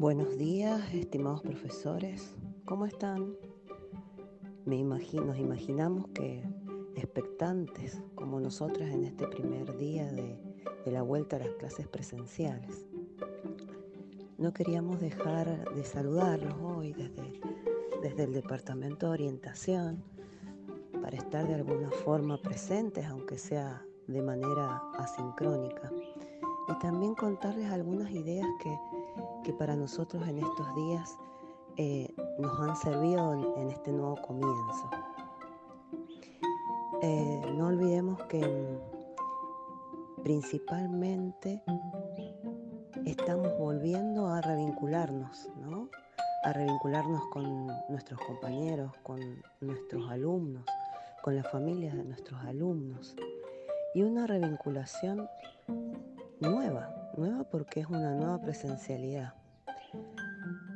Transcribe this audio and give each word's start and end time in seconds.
Buenos 0.00 0.38
días, 0.38 0.80
estimados 0.94 1.42
profesores. 1.42 2.34
¿Cómo 2.64 2.86
están? 2.86 3.36
Me 4.64 4.76
imagino, 4.76 5.26
nos 5.26 5.36
imaginamos 5.36 6.08
que 6.14 6.42
expectantes 6.96 8.00
como 8.14 8.40
nosotras 8.40 8.88
en 8.88 9.04
este 9.04 9.26
primer 9.26 9.76
día 9.76 10.10
de, 10.10 10.40
de 10.86 10.90
la 10.90 11.02
vuelta 11.02 11.36
a 11.36 11.40
las 11.40 11.50
clases 11.50 11.86
presenciales. 11.86 12.86
No 14.38 14.54
queríamos 14.54 15.00
dejar 15.00 15.70
de 15.74 15.84
saludarlos 15.84 16.54
hoy 16.62 16.94
desde, 16.94 17.38
desde 18.00 18.24
el 18.24 18.32
Departamento 18.32 19.08
de 19.08 19.12
Orientación 19.12 20.02
para 21.02 21.18
estar 21.18 21.46
de 21.46 21.56
alguna 21.56 21.90
forma 21.90 22.40
presentes, 22.40 23.04
aunque 23.04 23.36
sea 23.36 23.84
de 24.06 24.22
manera 24.22 24.82
asincrónica. 24.94 25.92
Y 26.70 26.78
también 26.78 27.14
contarles 27.14 27.70
algunas 27.70 28.10
ideas 28.12 28.46
que 28.62 28.74
que 29.42 29.52
para 29.52 29.76
nosotros 29.76 30.26
en 30.28 30.38
estos 30.38 30.74
días 30.74 31.16
eh, 31.76 32.14
nos 32.38 32.60
han 32.60 32.76
servido 32.76 33.56
en, 33.56 33.70
este 33.70 33.92
nuevo 33.92 34.16
comienzo. 34.16 34.90
Eh, 37.02 37.42
no 37.56 37.68
olvidemos 37.68 38.22
que 38.24 38.40
mm, 38.46 40.22
principalmente 40.22 41.62
estamos 43.06 43.56
volviendo 43.58 44.28
a 44.28 44.40
revincularnos, 44.40 45.48
¿no? 45.56 45.88
A 46.44 46.52
revincularnos 46.52 47.26
con 47.28 47.66
nuestros 47.88 48.20
compañeros, 48.20 48.92
con 49.02 49.20
nuestros 49.60 50.10
alumnos, 50.10 50.64
con 51.22 51.36
las 51.36 51.50
familias 51.50 51.94
de 51.96 52.04
nuestros 52.04 52.40
alumnos. 52.44 53.14
Y 53.94 54.02
una 54.02 54.26
revinculación 54.26 55.28
nueva, 56.40 56.99
nueva 57.20 57.44
porque 57.44 57.80
es 57.80 57.86
una 57.86 58.14
nueva 58.14 58.40
presencialidad. 58.40 59.34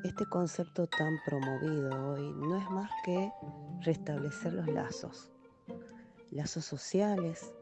Este 0.04 0.26
concepto 0.26 0.86
tan 0.86 1.16
promovido 1.24 2.10
hoy 2.10 2.32
no 2.36 2.58
es 2.58 2.70
más 2.70 2.90
que 3.02 3.32
restablecer 3.80 4.52
los 4.52 4.66
lazos, 4.68 5.30
lazos 6.30 6.66
sociales, 6.66 7.54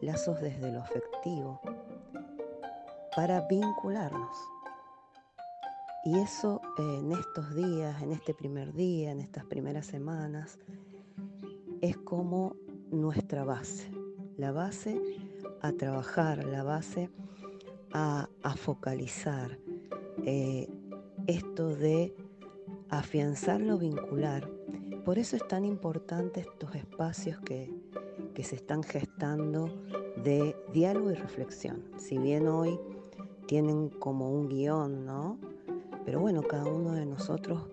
lazos 0.00 0.40
desde 0.40 0.72
lo 0.72 0.80
afectivo, 0.80 1.60
para 3.14 3.46
vincularnos. 3.46 4.36
Y 6.06 6.18
eso 6.18 6.62
en 6.78 7.12
estos 7.12 7.54
días, 7.54 8.00
en 8.00 8.12
este 8.12 8.32
primer 8.32 8.72
día, 8.72 9.12
en 9.12 9.20
estas 9.20 9.44
primeras 9.44 9.84
semanas, 9.84 10.58
es 11.82 11.98
como 11.98 12.56
nuestra 12.90 13.44
base, 13.44 13.90
la 14.38 14.50
base 14.50 14.98
a 15.60 15.72
trabajar, 15.72 16.42
la 16.46 16.62
base 16.62 17.10
a, 17.92 18.28
focalizar 18.56 19.58
eh, 20.24 20.68
esto 21.26 21.74
de 21.74 22.14
afianzar 22.88 23.60
lo 23.60 23.78
vincular. 23.78 24.48
Por 25.04 25.18
eso 25.18 25.36
es 25.36 25.46
tan 25.48 25.64
importante 25.64 26.40
estos 26.40 26.74
espacios 26.74 27.38
que, 27.40 27.72
que 28.34 28.44
se 28.44 28.56
están 28.56 28.82
gestando 28.82 29.68
de 30.22 30.56
diálogo 30.72 31.10
y 31.10 31.14
reflexión. 31.14 31.84
Si 31.96 32.18
bien 32.18 32.48
hoy 32.48 32.78
tienen 33.46 33.88
como 33.88 34.30
un 34.30 34.48
guion, 34.48 35.04
¿no? 35.04 35.38
Pero 36.04 36.20
bueno, 36.20 36.42
cada 36.42 36.64
uno 36.64 36.92
de 36.92 37.06
nosotros 37.06 37.66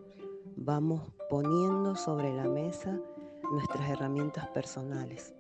vamos 0.56 1.02
poniendo 1.30 1.96
sobre 1.96 2.34
la 2.34 2.46
mesa 2.46 3.00
nuestras 3.52 3.90
herramientas 3.90 4.48
personales. 4.50 5.34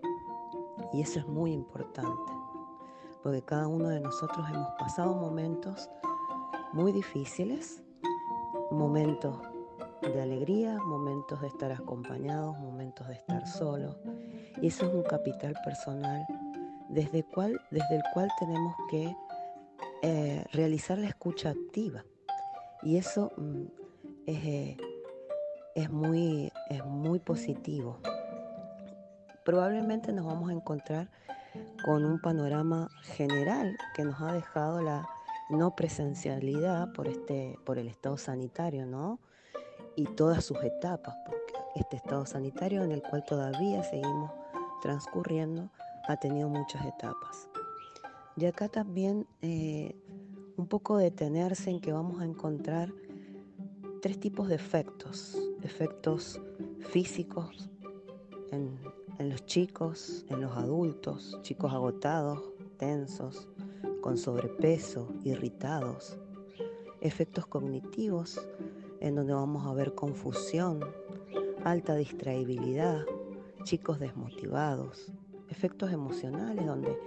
Y 0.93 1.01
eso 1.01 1.19
es 1.19 1.27
muy 1.27 1.51
importante 1.51 2.36
porque 3.27 3.41
cada 3.41 3.67
uno 3.67 3.89
de 3.89 3.99
nosotros 3.99 4.47
hemos 4.49 4.69
pasado 4.79 5.13
momentos 5.13 5.89
muy 6.71 6.93
difíciles, 6.93 7.83
momentos 8.71 9.37
de 10.01 10.21
alegría, 10.21 10.77
momentos 10.77 11.41
de 11.41 11.47
estar 11.47 11.73
acompañados, 11.73 12.57
momentos 12.57 13.05
de 13.05 13.15
estar 13.15 13.45
solos. 13.45 13.97
Y 14.61 14.67
eso 14.67 14.85
es 14.85 14.93
un 14.93 15.03
capital 15.03 15.53
personal 15.65 16.25
desde, 16.87 17.25
cual, 17.25 17.59
desde 17.69 17.97
el 17.97 18.03
cual 18.13 18.29
tenemos 18.39 18.73
que 18.89 19.13
eh, 20.03 20.45
realizar 20.53 20.97
la 20.97 21.09
escucha 21.09 21.49
activa. 21.49 22.05
Y 22.81 22.95
eso 22.95 23.33
mm, 23.35 23.63
es, 24.25 24.77
es, 25.75 25.89
muy, 25.89 26.49
es 26.69 26.85
muy 26.85 27.19
positivo. 27.19 27.99
Probablemente 29.43 30.13
nos 30.13 30.25
vamos 30.25 30.49
a 30.49 30.53
encontrar 30.53 31.09
con 31.83 32.05
un 32.05 32.19
panorama 32.19 32.89
general 33.03 33.77
que 33.95 34.03
nos 34.03 34.19
ha 34.21 34.33
dejado 34.33 34.81
la 34.81 35.07
no 35.49 35.75
presencialidad 35.75 36.91
por, 36.93 37.07
este, 37.07 37.57
por 37.65 37.77
el 37.77 37.87
estado 37.87 38.17
sanitario, 38.17 38.85
¿no? 38.85 39.19
Y 39.95 40.05
todas 40.05 40.43
sus 40.43 40.61
etapas, 40.63 41.15
porque 41.25 41.53
este 41.75 41.95
estado 41.95 42.25
sanitario 42.25 42.83
en 42.83 42.91
el 42.91 43.01
cual 43.01 43.23
todavía 43.23 43.83
seguimos 43.83 44.31
transcurriendo 44.81 45.69
ha 46.07 46.17
tenido 46.17 46.49
muchas 46.49 46.85
etapas. 46.85 47.49
Y 48.35 48.45
acá 48.45 48.69
también 48.69 49.27
eh, 49.41 49.95
un 50.57 50.67
poco 50.67 50.97
detenerse 50.97 51.69
en 51.69 51.79
que 51.79 51.91
vamos 51.91 52.21
a 52.21 52.25
encontrar 52.25 52.91
tres 54.01 54.19
tipos 54.19 54.47
de 54.47 54.55
efectos, 54.55 55.37
efectos 55.63 56.39
físicos 56.79 57.69
en, 58.51 58.79
en 59.19 59.29
los 59.29 59.45
chicos, 59.45 60.25
en 60.29 60.41
los 60.41 60.55
adultos, 60.55 61.39
chicos 61.41 61.73
agotados, 61.73 62.41
tensos, 62.77 63.47
con 64.01 64.17
sobrepeso, 64.17 65.13
irritados, 65.23 66.17
efectos 67.01 67.47
cognitivos 67.47 68.39
en 68.99 69.15
donde 69.15 69.33
vamos 69.33 69.65
a 69.65 69.73
ver 69.73 69.93
confusión, 69.95 70.79
alta 71.63 71.95
distraibilidad, 71.95 73.03
chicos 73.63 73.99
desmotivados, 73.99 75.11
efectos 75.49 75.91
emocionales 75.91 76.65
donde 76.65 76.97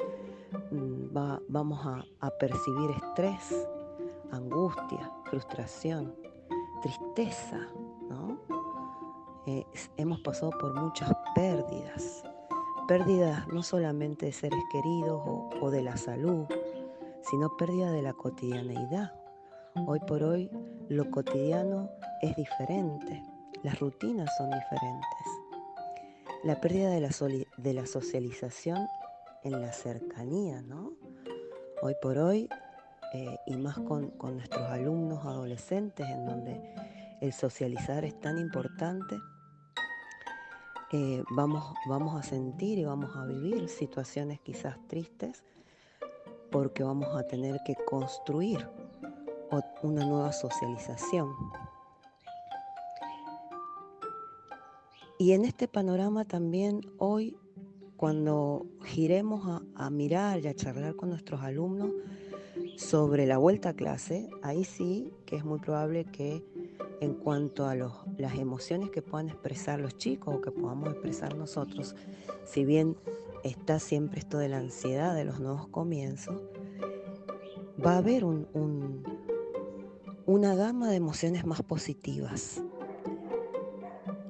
mm, 0.71 1.15
vamos 1.49 1.87
a, 1.87 2.05
a 2.21 2.31
percibir 2.31 2.91
estrés, 2.91 3.69
angustia, 4.31 5.11
frustración, 5.25 6.15
tristeza, 6.83 7.69
¿no? 8.09 8.41
Eh, 9.47 9.65
hemos 9.97 10.21
pasado 10.21 10.51
por 10.61 10.75
muchas 10.75 11.11
pérdidas, 11.35 12.23
pérdidas 12.87 13.49
no 13.49 13.63
solamente 13.63 14.27
de 14.27 14.33
seres 14.33 14.61
queridos 14.71 15.23
o, 15.61 15.71
de 15.71 15.83
la 15.83 15.97
salud, 15.97 16.47
sino 17.23 17.57
pérdida 17.57 17.91
de 17.91 18.03
la 18.03 18.13
cotidianeidad. 18.13 19.15
Hoy 19.87 19.99
por 20.01 20.23
hoy 20.23 20.51
lo 20.89 21.11
cotidiano 21.11 21.91
es 22.21 22.37
diferente, 22.37 23.23
las 23.63 23.81
rutinas 23.81 24.29
son 24.37 24.51
diferentes. 24.51 25.27
La 26.45 26.61
pérdida 26.61 26.91
de 26.91 27.73
la, 27.75 27.87
socialización 27.87 28.87
en 29.43 29.61
la 29.61 29.73
cercanía, 29.73 30.61
¿no? 30.61 30.93
Hoy 31.83 31.95
por 32.03 32.19
hoy, 32.19 32.47
eh, 33.15 33.39
y 33.47 33.57
más 33.57 33.79
con 33.79 34.13
nuestros 34.37 34.69
alumnos 34.69 35.25
adolescentes, 35.25 36.07
en 36.09 36.27
donde 36.27 36.75
el 37.21 37.33
socializar 37.33 38.05
es 38.05 38.19
tan 38.21 38.39
importante, 38.39 39.17
eh, 40.93 41.23
vamos, 41.31 41.73
vamos 41.87 42.19
a 42.19 42.23
sentir 42.25 42.79
y 42.79 42.85
vamos 42.85 43.15
a 43.15 43.25
vivir 43.25 43.69
situaciones 43.69 44.41
quizás 44.41 44.77
tristes 44.89 45.45
porque 46.51 46.83
vamos 46.83 47.15
a 47.15 47.23
tener 47.29 47.61
que 47.65 47.77
construir 47.87 48.67
una 49.83 50.05
nueva 50.05 50.33
socialización. 50.33 51.33
Y 55.19 55.33
en 55.33 55.45
este 55.45 55.69
panorama 55.69 56.25
también 56.25 56.81
hoy, 56.99 57.37
cuando 57.97 58.67
giremos 58.85 59.47
a, 59.47 59.63
a 59.77 59.91
mirar 59.91 60.41
y 60.41 60.49
a 60.49 60.55
charlar 60.55 60.97
con 60.97 61.11
nuestros 61.11 61.41
alumnos 61.43 61.91
sobre 62.77 63.27
la 63.27 63.39
vuelta 63.39 63.69
a 63.71 63.75
clase, 63.75 64.29
ahí 64.43 64.65
sí 64.65 65.13
que 65.27 65.37
es 65.37 65.45
muy 65.45 65.61
probable 65.61 66.05
que 66.07 66.43
en 67.01 67.15
cuanto 67.15 67.67
a 67.67 67.75
las 67.75 68.35
emociones 68.39 68.91
que 68.91 69.03
puedan 69.03 69.31
expresar 69.31 69.81
los 69.81 69.97
chicos 69.97 70.35
o 70.37 70.41
que 70.41 70.51
podamos 70.51 70.91
expresar 70.91 71.35
nosotros, 71.35 71.97
si 72.45 72.65
bien 72.65 72.97
está 73.43 73.79
siempre 73.79 74.21
esto 74.21 74.39
de 74.39 74.49
la 74.49 74.59
ansiedad 74.59 75.15
de 75.15 75.25
los 75.25 75.41
nuevos 75.41 75.67
comienzos, 75.69 76.43
va 77.85 77.95
a 77.95 77.99
haber 77.99 78.25
una 80.27 80.55
gama 80.55 80.91
de 80.91 80.97
emociones 80.97 81.47
más 81.47 81.63
positivas. 81.63 82.63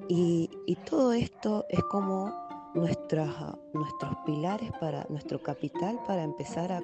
Y, 0.09 0.49
todo 0.89 1.13
esto 1.13 1.67
es 1.69 1.83
como 1.85 2.33
nuestros 2.75 3.33
pilares 4.27 4.73
para 4.81 5.07
nuestro 5.09 5.41
capital 5.41 6.01
para 6.07 6.23
empezar 6.23 6.73
a, 6.73 6.83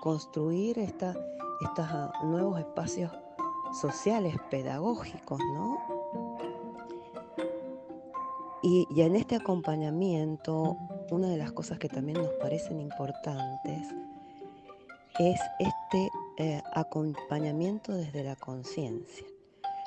construir 0.00 0.78
estos 0.78 1.16
nuevos 2.24 2.58
espacios 2.60 3.10
sociales, 3.74 4.36
pedagógicos, 4.50 5.40
¿no? 5.52 5.78
Y, 8.62 8.86
en 9.02 9.14
este 9.14 9.36
acompañamiento, 9.36 10.78
una 11.10 11.28
de 11.28 11.36
las 11.36 11.52
cosas 11.52 11.78
que 11.78 11.90
también 11.90 12.16
nos 12.16 12.32
parecen 12.40 12.80
importantes 12.80 13.88
es 15.18 15.38
este 15.58 16.10
eh, 16.38 16.62
acompañamiento 16.72 17.92
desde 17.92 18.24
la 18.24 18.36
conciencia. 18.36 19.26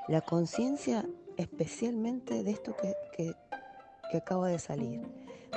La 0.07 0.21
conciencia 0.21 1.03
especialmente 1.37 2.43
de 2.43 2.51
esto 2.51 2.75
que, 2.77 2.93
que, 3.15 3.33
acaba 4.15 4.47
de 4.47 4.59
salir, 4.59 5.01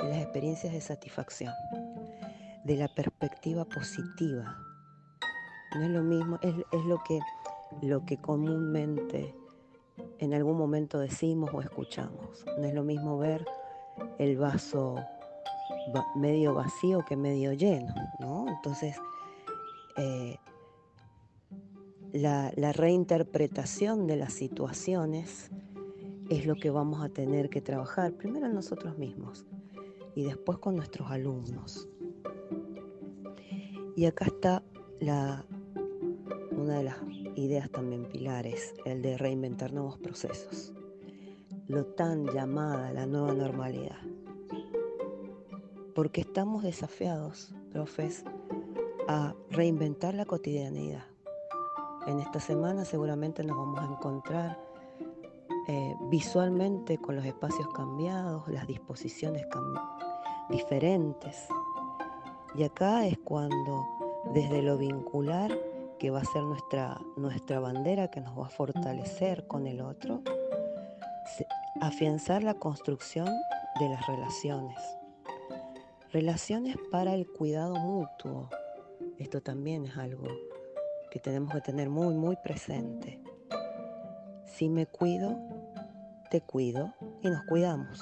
de 0.01 0.09
las 0.09 0.17
experiencias 0.17 0.73
de 0.73 0.81
satisfacción, 0.81 1.53
de 2.63 2.75
la 2.75 2.87
perspectiva 2.87 3.65
positiva. 3.65 4.57
No 5.75 5.83
es 5.83 5.89
lo 5.91 6.01
mismo, 6.01 6.39
es, 6.41 6.55
es 6.71 6.85
lo, 6.85 7.01
que, 7.03 7.19
lo 7.81 8.05
que 8.05 8.17
comúnmente 8.17 9.35
en 10.19 10.33
algún 10.33 10.57
momento 10.57 10.99
decimos 10.99 11.51
o 11.53 11.61
escuchamos. 11.61 12.45
No 12.57 12.65
es 12.65 12.73
lo 12.73 12.83
mismo 12.83 13.17
ver 13.17 13.45
el 14.17 14.37
vaso 14.37 14.95
medio 16.15 16.53
vacío 16.53 17.03
que 17.07 17.15
medio 17.15 17.53
lleno, 17.53 17.93
¿no? 18.19 18.47
Entonces, 18.47 18.95
eh, 19.97 20.37
la, 22.13 22.51
reinterpretación 22.73 24.07
de 24.07 24.17
las 24.17 24.33
situaciones 24.33 25.49
es 26.29 26.45
lo 26.45 26.55
que 26.55 26.69
vamos 26.69 27.03
a 27.03 27.09
tener 27.09 27.49
que 27.49 27.61
trabajar, 27.61 28.13
primero 28.13 28.45
en 28.45 28.53
nosotros 28.53 28.97
mismos 28.97 29.45
y 30.15 30.23
después 30.23 30.57
con 30.57 30.75
nuestros 30.75 31.09
alumnos. 31.09 31.87
Y 33.95 34.05
acá 34.05 34.25
está 34.25 34.63
la, 34.99 35.45
una 36.51 36.77
de 36.77 36.83
las 36.83 36.97
ideas 37.41 37.69
también 37.69 38.05
pilares, 38.05 38.73
el 38.85 39.01
de 39.01 39.17
reinventar 39.17 39.73
nuevos 39.73 39.97
procesos, 39.97 40.73
lo 41.67 41.85
tan 41.85 42.27
llamada 42.27 42.91
la 42.91 43.05
nueva 43.05 43.33
normalidad. 43.33 43.97
Porque 45.93 46.21
estamos 46.21 46.63
desafiados, 46.63 47.53
profes, 47.71 48.23
a 49.07 49.33
reinventar 49.49 50.13
la 50.13 50.25
cotidianidad. 50.25 51.05
En 52.07 52.19
esta 52.19 52.39
semana 52.39 52.85
seguramente 52.85 53.43
nos 53.43 53.57
vamos 53.57 53.79
a 53.79 53.85
encontrar 53.85 54.59
eh, 55.67 55.95
visualmente 56.09 56.97
con 56.97 57.15
los 57.15 57.25
espacios 57.25 57.67
cambiados, 57.73 58.47
las 58.47 58.65
disposiciones 58.67 59.45
diferentes. 60.49 61.47
Y 62.55 62.63
acá 62.63 63.05
es 63.05 63.17
cuando 63.19 63.85
desde 64.33 64.61
lo 64.61 64.77
vincular, 64.77 65.51
que 66.01 66.09
va 66.09 66.21
a 66.21 66.25
ser 66.25 66.41
nuestra, 66.41 66.99
nuestra 67.15 67.59
bandera 67.59 68.09
que 68.09 68.21
nos 68.21 68.35
va 68.35 68.47
a 68.47 68.49
fortalecer 68.49 69.45
con 69.45 69.67
el 69.67 69.81
otro, 69.81 70.23
afianzar 71.79 72.41
la 72.41 72.55
construcción 72.55 73.27
de 73.79 73.87
las 73.87 74.07
relaciones. 74.07 74.79
Relaciones 76.11 76.75
para 76.89 77.13
el 77.13 77.27
cuidado 77.27 77.75
mutuo. 77.75 78.49
Esto 79.19 79.41
también 79.41 79.85
es 79.85 79.95
algo 79.95 80.27
que 81.11 81.19
tenemos 81.19 81.53
que 81.53 81.61
tener 81.61 81.87
muy, 81.87 82.15
muy 82.15 82.35
presente. 82.37 83.21
Si 84.47 84.69
me 84.69 84.87
cuido, 84.87 85.37
te 86.31 86.41
cuido 86.41 86.95
y 87.21 87.29
nos 87.29 87.43
cuidamos. 87.43 88.01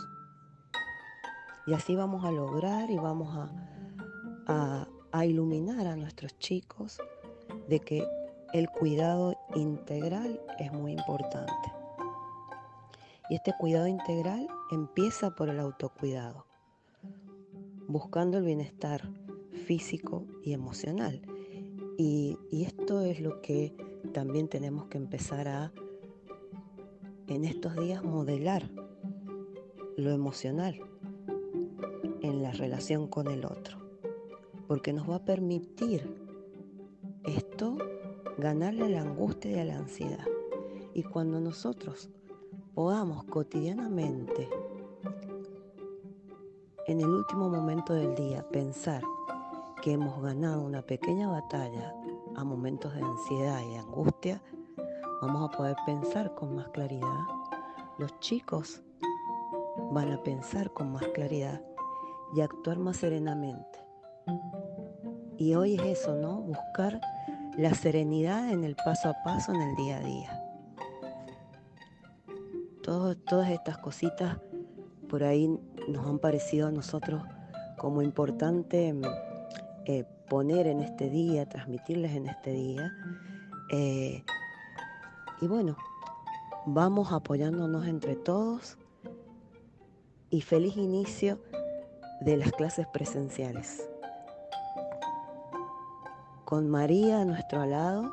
Y 1.68 1.74
así 1.74 1.98
vamos 1.98 2.24
a 2.24 2.32
lograr 2.32 2.90
y 2.90 2.96
vamos 2.96 3.52
a, 4.48 4.88
a, 5.12 5.26
iluminar 5.26 5.86
a 5.86 5.98
nuestros 5.98 6.40
chicos 6.40 6.98
de 7.70 7.80
que 7.80 8.04
el 8.52 8.68
cuidado 8.70 9.38
integral 9.56 10.42
es 10.58 10.74
muy 10.74 10.94
importante. 10.94 11.54
Y 13.30 13.36
este 13.36 13.54
cuidado 13.60 13.88
integral 13.88 14.48
empieza 14.72 15.36
por 15.36 15.50
el 15.50 15.60
autocuidado, 15.60 16.48
buscando 17.88 18.40
el 18.40 18.44
bienestar 18.44 19.08
físico 19.68 20.26
y 20.44 20.54
emocional. 20.54 21.22
Y, 21.98 22.38
esto 22.52 23.02
es 23.02 23.22
lo 23.22 23.40
que 23.42 23.76
también 24.14 24.48
tenemos 24.48 24.88
que 24.88 24.98
empezar 24.98 25.48
a, 25.48 25.72
en 27.28 27.46
estos 27.46 27.76
días, 27.76 28.04
modelar 28.04 28.68
lo 29.96 30.10
emocional 30.10 30.80
en 32.22 32.42
la 32.42 32.52
relación 32.52 33.08
con 33.08 33.28
el 33.28 33.46
otro. 33.46 33.78
Porque 34.68 34.92
nos 34.92 35.08
va 35.08 35.18
a 35.18 35.26
permitir 35.26 36.29
esto 37.30 37.78
ganarle 38.38 38.86
a 38.86 38.90
la 38.90 39.02
angustia 39.02 39.52
y 39.52 39.60
a 39.60 39.66
la 39.66 39.78
ansiedad. 39.78 40.26
Y 40.94 41.04
cuando 41.04 41.40
nosotros 41.40 42.10
podamos 42.74 43.24
cotidianamente, 43.26 44.50
en 46.88 47.02
el 47.02 47.10
último 47.10 47.50
momento 47.50 47.94
del 47.94 48.16
día, 48.16 48.48
pensar 48.50 49.04
que 49.82 49.94
hemos 49.94 50.22
ganado 50.22 50.62
una 50.62 50.82
pequeña 50.82 51.30
batalla 51.30 51.94
a 52.36 52.44
momentos 52.44 52.94
de 52.94 53.02
ansiedad 53.02 53.62
y 53.62 53.70
de 53.74 53.78
angustia, 53.78 54.42
vamos 55.22 55.50
a 55.50 55.58
poder 55.58 55.76
pensar 55.86 56.34
con 56.36 56.56
más 56.56 56.70
claridad. 56.70 57.26
Los 57.98 58.18
chicos 58.20 58.82
van 59.92 60.12
a 60.12 60.24
pensar 60.24 60.72
con 60.74 60.92
más 60.92 61.06
claridad 61.10 61.62
y 62.34 62.42
actuar 62.42 62.80
más 62.80 62.98
serenamente. 62.98 63.80
Y 65.40 65.56
hoy 65.56 65.76
es 65.76 66.02
eso, 66.02 66.16
¿no? 66.16 66.42
Buscar 66.42 67.00
la 67.58 67.74
serenidad 67.74 68.52
en 68.52 68.66
el 68.66 68.76
paso 68.76 69.08
a 69.10 69.24
paso, 69.24 69.54
en 69.54 69.62
el 69.62 69.76
día 69.78 69.98
a 69.98 70.02
día. 70.02 70.44
todas 72.84 73.50
estas 73.50 73.78
cositas 73.78 74.38
por 75.08 75.24
ahí 75.24 75.48
nos 75.88 76.06
han 76.06 76.20
parecido 76.20 76.68
a 76.68 76.72
nosotros 76.72 77.24
como 77.78 78.02
importante 78.02 78.94
eh, 79.86 80.04
poner 80.28 80.68
en 80.68 80.82
este 80.82 81.10
día, 81.10 81.48
transmitirles 81.48 82.12
en 82.16 82.28
este 82.28 82.52
día. 82.52 82.92
Eh, 83.72 84.24
y 85.40 85.48
bueno, 85.48 85.78
vamos 86.66 87.14
apoyándonos 87.14 87.88
entre 87.88 88.16
todos 88.18 88.78
y 90.30 90.42
feliz 90.42 90.76
inicio 90.76 91.40
de 92.22 92.36
las 92.36 92.52
clases 92.52 92.88
presenciales. 92.88 93.90
Con 96.50 96.68
María 96.68 97.22
a 97.22 97.26
nuestro 97.26 97.64
lado, 97.68 98.12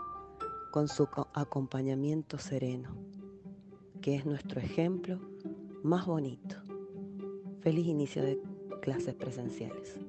con 0.70 0.88
su 0.88 1.08
acompañamiento 1.32 2.36
sereno, 2.36 2.94
que 4.02 4.14
es 4.14 4.26
nuestro 4.26 4.60
ejemplo 4.60 5.18
más 5.82 6.04
bonito. 6.04 6.56
Feliz 7.62 7.86
inicio 7.86 8.22
de 8.22 8.38
clases 8.82 9.14
presenciales. 9.14 10.05